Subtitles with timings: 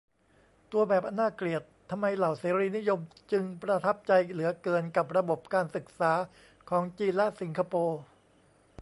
[0.71, 2.99] ตัวแบบอันน่าเกลียด: ทำไมเหล่าเสรีนิยม
[3.31, 6.11] จึงประทับใจเหลือเกินกับระบบการศึกษา
[6.69, 7.99] ของจีนและสิงคโปร์?